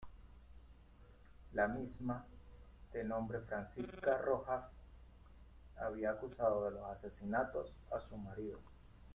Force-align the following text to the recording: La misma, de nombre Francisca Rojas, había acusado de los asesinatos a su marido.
La 1.53 1.67
misma, 1.67 2.25
de 2.91 3.03
nombre 3.03 3.39
Francisca 3.41 4.17
Rojas, 4.17 4.71
había 5.77 6.09
acusado 6.13 6.65
de 6.65 6.71
los 6.71 6.85
asesinatos 6.89 7.71
a 7.95 7.99
su 7.99 8.17
marido. 8.17 8.57